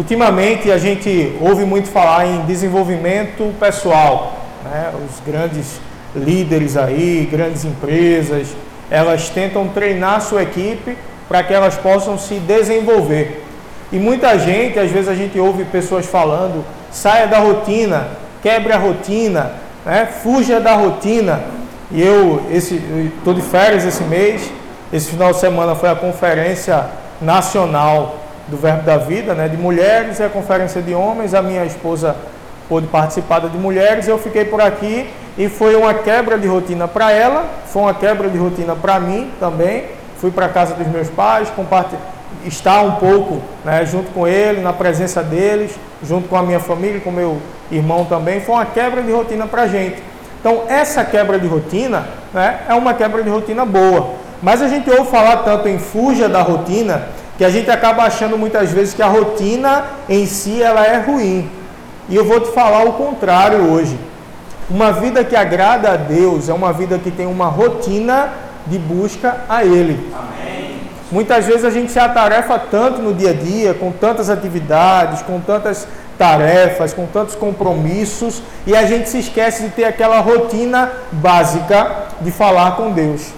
[0.00, 4.34] Ultimamente a gente ouve muito falar em desenvolvimento pessoal,
[4.64, 4.90] né?
[4.96, 5.78] os grandes
[6.16, 8.48] líderes aí, grandes empresas,
[8.90, 10.96] elas tentam treinar sua equipe
[11.28, 13.44] para que elas possam se desenvolver.
[13.92, 18.08] E muita gente, às vezes a gente ouve pessoas falando, saia da rotina,
[18.42, 19.52] quebre a rotina,
[19.84, 20.08] né?
[20.22, 21.42] fuja da rotina.
[21.90, 24.50] E eu estou de férias esse mês,
[24.90, 26.86] esse final de semana foi a conferência
[27.20, 28.19] nacional
[28.50, 32.16] do Verbo da Vida, né, de mulheres, e a conferência de homens, a minha esposa
[32.68, 36.86] pôde participar da de mulheres, eu fiquei por aqui e foi uma quebra de rotina
[36.86, 39.84] para ela, foi uma quebra de rotina para mim também.
[40.18, 41.50] Fui para a casa dos meus pais,
[42.44, 47.00] estar um pouco né, junto com ele, na presença deles, junto com a minha família,
[47.00, 47.38] com meu
[47.70, 48.40] irmão também.
[48.40, 49.96] Foi uma quebra de rotina para a gente.
[50.38, 54.10] Então, essa quebra de rotina né, é uma quebra de rotina boa.
[54.42, 57.08] Mas a gente ouve falar tanto em fuja da rotina
[57.40, 61.48] que a gente acaba achando muitas vezes que a rotina em si ela é ruim.
[62.06, 63.98] E eu vou te falar o contrário hoje.
[64.68, 68.28] Uma vida que agrada a Deus é uma vida que tem uma rotina
[68.66, 70.12] de busca a Ele.
[70.12, 70.80] Amém.
[71.10, 75.40] Muitas vezes a gente se atarefa tanto no dia a dia, com tantas atividades, com
[75.40, 82.04] tantas tarefas, com tantos compromissos, e a gente se esquece de ter aquela rotina básica
[82.20, 83.28] de falar com Deus.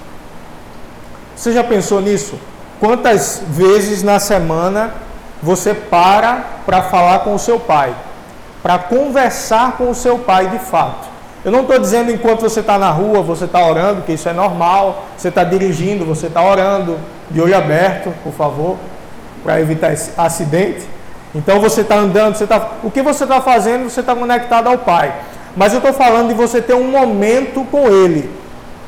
[1.37, 2.37] Você já pensou nisso?
[2.83, 4.93] Quantas vezes na semana
[5.41, 7.95] você para para falar com o seu pai?
[8.61, 11.09] Para conversar com o seu pai de fato?
[11.45, 14.33] Eu não estou dizendo enquanto você está na rua, você está orando, que isso é
[14.33, 15.05] normal.
[15.17, 16.99] Você está dirigindo, você está orando,
[17.31, 18.77] de olho aberto, por favor,
[19.45, 20.85] para evitar acidente.
[21.33, 24.79] Então você está andando, você tá, o que você está fazendo, você está conectado ao
[24.79, 25.15] Pai.
[25.57, 28.42] Mas eu estou falando de você ter um momento com Ele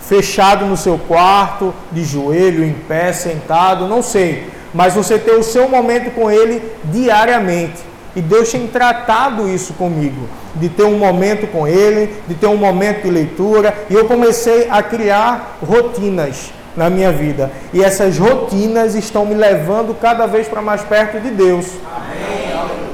[0.09, 4.49] fechado no seu quarto, de joelho, em pé, sentado, não sei.
[4.73, 7.83] Mas você ter o seu momento com Ele diariamente.
[8.17, 12.57] E Deus tem tratado isso comigo, de ter um momento com Ele, de ter um
[12.57, 13.75] momento de leitura.
[13.91, 17.51] E eu comecei a criar rotinas na minha vida.
[17.73, 21.67] E essas rotinas estão me levando cada vez para mais perto de Deus.
[21.85, 22.35] Amém.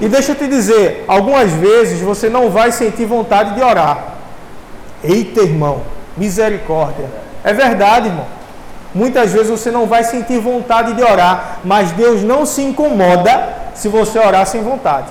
[0.00, 4.14] E deixa eu te dizer, algumas vezes você não vai sentir vontade de orar.
[5.04, 5.82] Eita, irmão,
[6.20, 7.06] Misericórdia.
[7.42, 8.26] É verdade, irmão.
[8.94, 13.88] Muitas vezes você não vai sentir vontade de orar, mas Deus não se incomoda se
[13.88, 15.06] você orar sem vontade.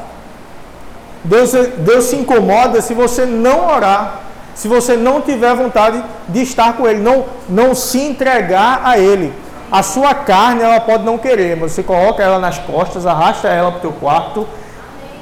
[1.23, 4.19] Deus, Deus se incomoda se você não orar,
[4.53, 9.33] se você não tiver vontade de estar com Ele, não, não se entregar a Ele.
[9.71, 13.71] A sua carne ela pode não querer, mas você coloca ela nas costas, arrasta ela
[13.71, 14.47] para o teu quarto,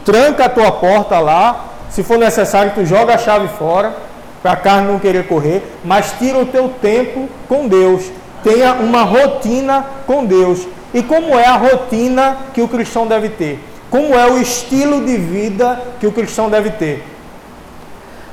[0.04, 4.07] tranca a tua porta lá, se for necessário, tu joga a chave fora
[4.48, 8.10] para a carne não querer correr, mas tira o teu tempo com Deus.
[8.42, 10.66] Tenha uma rotina com Deus.
[10.94, 13.60] E como é a rotina que o cristão deve ter?
[13.92, 17.06] Como é o estilo de vida que o cristão deve ter?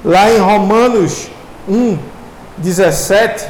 [0.05, 1.29] Lá em Romanos
[1.69, 1.99] 1,
[2.59, 3.49] 17,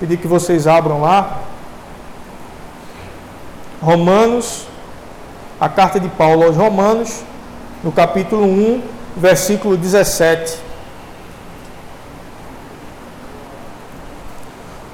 [0.00, 1.40] pedir que vocês abram lá.
[3.82, 4.66] Romanos,
[5.60, 7.22] a carta de Paulo aos Romanos,
[7.84, 10.58] no capítulo 1, versículo 17.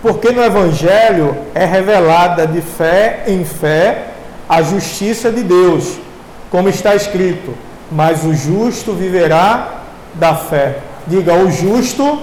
[0.00, 4.06] Porque no Evangelho é revelada de fé em fé
[4.48, 5.98] a justiça de Deus,
[6.50, 7.54] como está escrito:
[7.90, 9.82] Mas o justo viverá
[10.14, 10.78] da fé.
[11.06, 12.18] Diga, o justo,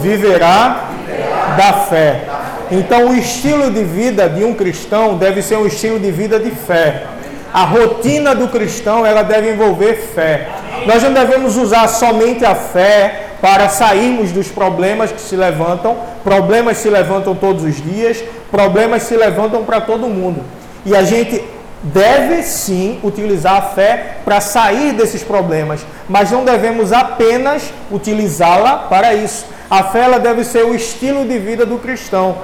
[0.00, 1.72] viverá, viverá da, fé.
[1.72, 2.48] da fé.
[2.70, 6.50] Então, o estilo de vida de um cristão deve ser um estilo de vida de
[6.50, 7.04] fé.
[7.52, 10.48] A rotina do cristão ela deve envolver fé.
[10.86, 15.96] Nós não devemos usar somente a fé para sairmos dos problemas que se levantam.
[16.24, 20.42] Problemas se levantam todos os dias, problemas se levantam para todo mundo.
[20.84, 21.42] E a gente
[21.82, 29.14] deve sim utilizar a fé para sair desses problemas, mas não devemos apenas utilizá-la para
[29.14, 29.46] isso.
[29.70, 32.36] A fé ela deve ser o estilo de vida do cristão.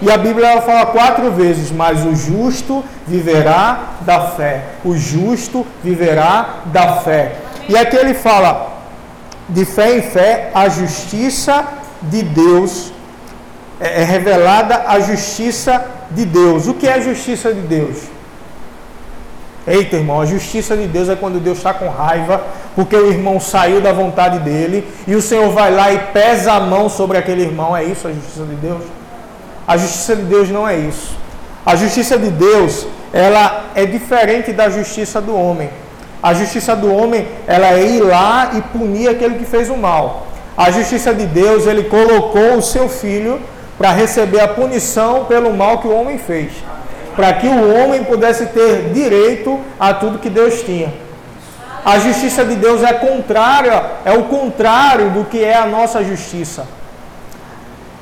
[0.00, 4.62] E a Bíblia ela fala quatro vezes, mas o justo viverá da fé.
[4.84, 7.32] O justo viverá da fé.
[7.68, 8.78] E aqui ele fala
[9.48, 11.64] de fé em fé, a justiça
[12.02, 12.92] de Deus
[13.80, 16.66] é, é revelada a justiça de Deus.
[16.66, 17.98] O que é a justiça de Deus?
[19.66, 22.42] Eita, irmão, a justiça de Deus é quando Deus está com raiva,
[22.74, 26.60] porque o irmão saiu da vontade dele, e o Senhor vai lá e pesa a
[26.60, 27.76] mão sobre aquele irmão.
[27.76, 28.82] É isso a justiça de Deus?
[29.66, 31.14] A justiça de Deus não é isso.
[31.66, 35.68] A justiça de Deus, ela é diferente da justiça do homem.
[36.22, 40.26] A justiça do homem, ela é ir lá e punir aquele que fez o mal.
[40.56, 43.40] A justiça de Deus, ele colocou o seu filho
[43.76, 46.50] para receber a punição pelo mal que o homem fez.
[47.18, 50.94] para que o homem pudesse ter direito a tudo que Deus tinha.
[51.84, 56.64] A justiça de Deus é contrária, é o contrário do que é a nossa justiça.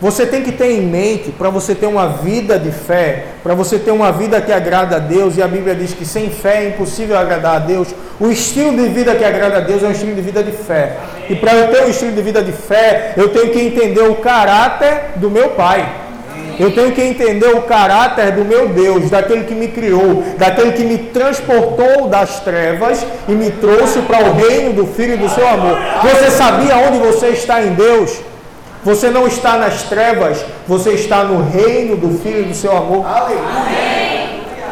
[0.02, 3.78] Você tem que ter em mente, para você ter uma vida de fé, para você
[3.78, 6.68] ter uma vida que agrada a Deus, e a Bíblia diz que sem fé é
[6.68, 7.88] impossível agradar a Deus.
[8.18, 10.96] O estilo de vida que agrada a Deus é um estilo de vida de fé.
[11.28, 14.14] E para eu ter um estilo de vida de fé, eu tenho que entender o
[14.16, 15.86] caráter do meu Pai.
[16.58, 20.82] Eu tenho que entender o caráter do meu Deus, daquele que me criou, daquele que
[20.82, 25.76] me transportou das trevas e me trouxe para o reino do Filho do seu amor.
[26.02, 28.18] Você sabia onde você está em Deus?
[28.82, 33.04] Você não está nas trevas, você está no reino do Filho do seu amor.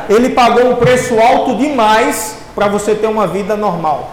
[0.09, 4.11] Ele pagou um preço alto demais para você ter uma vida normal,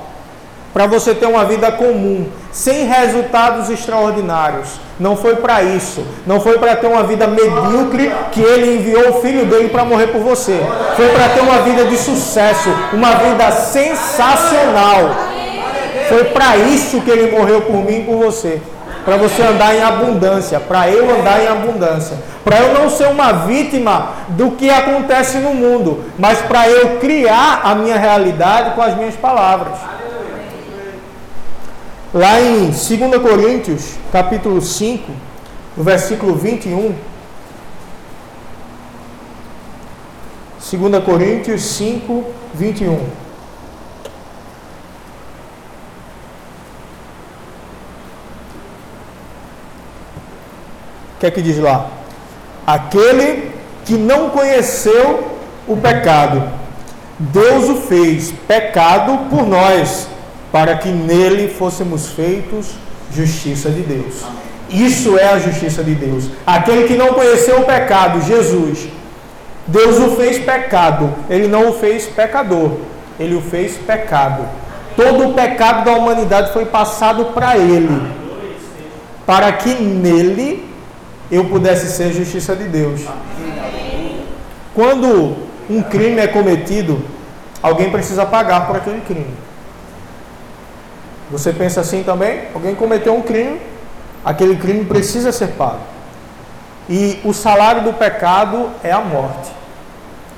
[0.74, 4.80] para você ter uma vida comum, sem resultados extraordinários.
[5.00, 9.22] Não foi para isso, não foi para ter uma vida medíocre que ele enviou o
[9.22, 10.60] filho dele para morrer por você.
[10.96, 15.16] Foi para ter uma vida de sucesso, uma vida sensacional.
[16.08, 18.62] Foi para isso que ele morreu por mim e por você
[19.04, 23.32] para você andar em abundância, para eu andar em abundância, para eu não ser uma
[23.32, 28.96] vítima do que acontece no mundo, mas para eu criar a minha realidade com as
[28.96, 29.78] minhas palavras.
[32.14, 32.78] Lá em 2
[33.22, 35.12] Coríntios, capítulo 5,
[35.78, 36.94] no versículo 21,
[40.72, 43.00] 2 Coríntios 5, 21.
[51.22, 51.86] Que é que diz lá?
[52.66, 53.52] Aquele
[53.86, 55.38] que não conheceu
[55.68, 56.44] o pecado,
[57.20, 60.08] Deus o fez pecado por nós,
[60.52, 62.72] para que nele fôssemos feitos
[63.14, 64.24] justiça de Deus.
[64.68, 66.26] Isso é a justiça de Deus.
[66.44, 68.90] Aquele que não conheceu o pecado, Jesus,
[69.68, 72.72] Deus o fez pecado, ele não o fez pecador,
[73.20, 74.44] ele o fez pecado.
[74.96, 78.12] Todo o pecado da humanidade foi passado para ele,
[79.28, 80.71] para que nele
[81.32, 83.02] eu pudesse ser justiça de Deus.
[84.76, 85.38] Quando
[85.70, 87.02] um crime é cometido,
[87.64, 89.34] alguém precisa pagar por aquele crime.
[91.32, 92.44] Você pensa assim também?
[92.54, 93.62] Alguém cometeu um crime,
[94.24, 95.80] aquele crime precisa ser pago.
[96.90, 99.50] E o salário do pecado é a morte.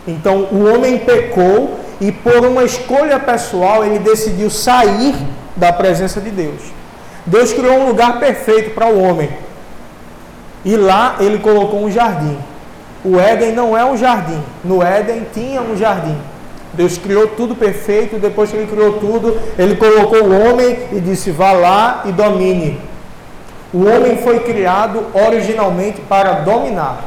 [0.07, 5.15] Então o homem pecou e por uma escolha pessoal ele decidiu sair
[5.55, 6.61] da presença de Deus.
[7.25, 9.29] Deus criou um lugar perfeito para o homem,
[10.65, 12.37] e lá ele colocou um jardim.
[13.03, 14.41] O Éden não é um jardim.
[14.63, 16.17] No Éden tinha um jardim.
[16.73, 18.17] Deus criou tudo perfeito.
[18.17, 22.79] Depois que ele criou tudo, ele colocou o homem e disse: vá lá e domine.
[23.73, 27.05] O homem foi criado originalmente para dominar.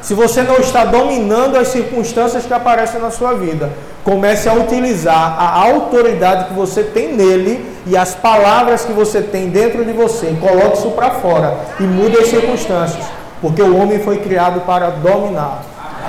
[0.00, 3.70] Se você não está dominando as circunstâncias que aparecem na sua vida,
[4.02, 9.48] comece a utilizar a autoridade que você tem nele e as palavras que você tem
[9.48, 10.36] dentro de você.
[10.40, 13.04] Coloque isso para fora e mude as circunstâncias,
[13.40, 15.62] porque o homem foi criado para dominar.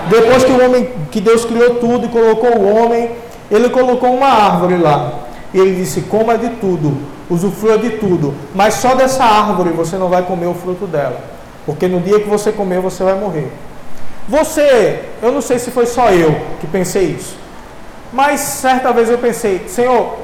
[0.10, 3.12] Depois que o homem, que Deus criou tudo e colocou o homem,
[3.50, 5.14] ele colocou uma árvore lá.
[5.54, 6.98] E ele disse: coma de tudo,
[7.30, 11.20] usufrua de tudo, mas só dessa árvore você não vai comer o fruto dela,
[11.66, 13.52] porque no dia que você comer você vai morrer.
[14.28, 17.36] Você, eu não sei se foi só eu que pensei isso,
[18.14, 20.16] mas certa vez eu pensei, Senhor,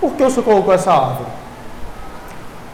[0.00, 1.30] por que o Senhor colocou essa árvore?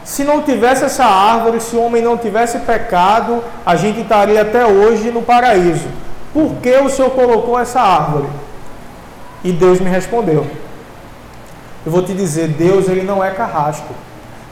[0.03, 4.65] Se não tivesse essa árvore, se o homem não tivesse pecado, a gente estaria até
[4.65, 5.87] hoje no paraíso.
[6.33, 8.27] Por que o Senhor colocou essa árvore?
[9.43, 10.45] E Deus me respondeu.
[11.85, 13.93] Eu vou te dizer, Deus ele não é carrasco.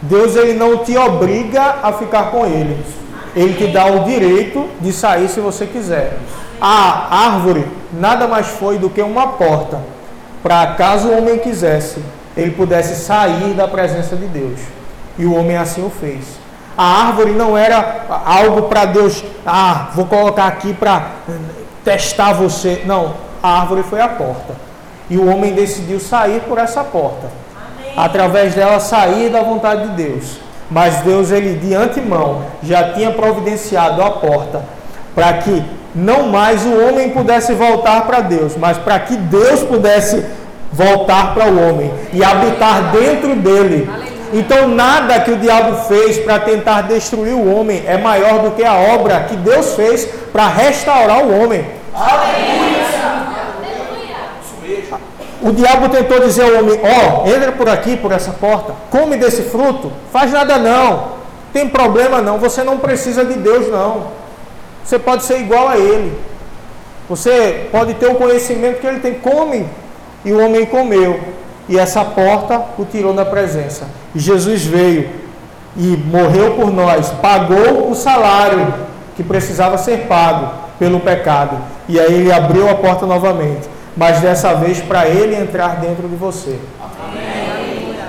[0.02, 2.84] Deus ele não te obriga a ficar com ele.
[3.36, 6.18] Ele te dá o direito de sair se você quiser.
[6.60, 9.80] A árvore nada mais foi do que uma porta
[10.44, 12.04] para caso o homem quisesse,
[12.36, 14.60] ele pudesse sair da presença de Deus.
[15.18, 16.26] E o homem assim o fez.
[16.78, 21.12] A árvore não era algo para Deus, ah, vou colocar aqui para
[21.84, 22.82] testar você.
[22.86, 24.56] Não, a árvore foi a porta.
[25.10, 27.28] E o homem decidiu sair por essa porta.
[27.56, 27.94] Amém.
[27.96, 30.40] Através dela sair da vontade de Deus.
[30.72, 34.64] Mas Deus, ele de antemão, já tinha providenciado a porta
[35.14, 35.64] para que
[35.94, 40.26] não mais o homem pudesse voltar para Deus, mas para que Deus pudesse
[40.74, 43.88] voltar para o homem e habitar dentro dele.
[44.34, 48.64] Então, nada que o diabo fez para tentar destruir o homem é maior do que
[48.64, 51.64] a obra que Deus fez para restaurar o homem.
[55.40, 59.18] O diabo tentou dizer ao homem: Ó, oh, entra por aqui, por essa porta, come
[59.18, 61.10] desse fruto, faz nada não,
[61.52, 64.08] tem problema não, você não precisa de Deus não.
[64.84, 66.18] Você pode ser igual a ele.
[67.08, 69.68] Você pode ter o conhecimento que ele tem, come.
[70.26, 71.20] E o homem comeu.
[71.68, 73.88] E essa porta o tirou da presença.
[74.14, 75.10] E Jesus veio
[75.76, 78.74] e morreu por nós, pagou o salário
[79.16, 81.58] que precisava ser pago pelo pecado.
[81.88, 86.16] E aí ele abriu a porta novamente, mas dessa vez para ele entrar dentro de
[86.16, 86.60] você.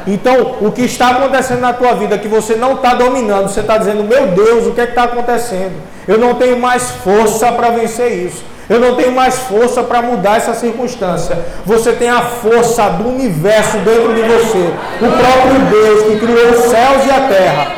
[0.07, 3.79] Então, o que está acontecendo na tua vida que você não está dominando, você está
[3.79, 5.73] dizendo, meu Deus, o que é está acontecendo?
[6.07, 8.45] Eu não tenho mais força para vencer isso.
[8.69, 11.39] Eu não tenho mais força para mudar essa circunstância.
[11.67, 14.73] Você tem a força do universo dentro de você.
[15.01, 17.73] O próprio Deus que criou os céus e a terra.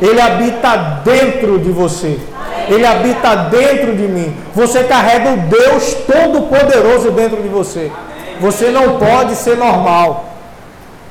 [0.00, 2.18] Ele habita dentro de você.
[2.68, 4.36] Ele habita dentro de mim.
[4.54, 7.90] Você carrega o Deus Todo-Poderoso dentro de você.
[8.40, 10.26] Você não pode ser normal.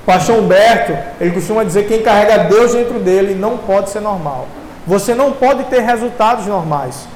[0.06, 4.48] Pastor Humberto, ele costuma dizer que quem carrega Deus dentro dele não pode ser normal.
[4.86, 7.08] Você não pode ter resultados normais.